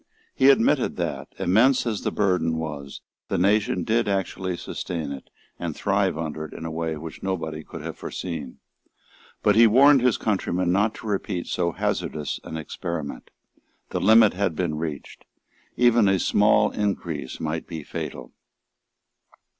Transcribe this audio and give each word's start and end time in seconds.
He 0.33 0.49
admitted 0.49 0.95
that, 0.95 1.27
immense 1.37 1.85
as 1.85 2.01
the 2.01 2.11
burden 2.11 2.57
was, 2.57 3.01
the 3.27 3.37
nation 3.37 3.83
did 3.83 4.07
actually 4.07 4.57
sustain 4.57 5.11
it 5.11 5.29
and 5.59 5.75
thrive 5.75 6.17
under 6.17 6.43
it 6.45 6.53
in 6.55 6.65
a 6.65 6.71
way 6.71 6.97
which 6.97 7.21
nobody 7.21 7.63
could 7.63 7.81
have 7.83 7.99
foreseen. 7.99 8.57
But 9.43 9.55
he 9.55 9.67
warned 9.67 10.01
his 10.01 10.17
countrymen 10.17 10.71
not 10.71 10.95
to 10.95 11.05
repeat 11.05 11.45
so 11.45 11.71
hazardous 11.73 12.39
an 12.43 12.57
experiment. 12.57 13.29
The 13.91 14.01
limit 14.01 14.33
had 14.33 14.55
been 14.55 14.73
reached. 14.79 15.23
Even 15.77 16.07
a 16.07 16.17
small 16.17 16.71
increase 16.71 17.39
might 17.39 17.67
be 17.67 17.83
fatal. 17.83 18.33